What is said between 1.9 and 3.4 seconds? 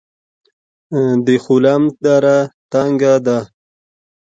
دره تنګه ده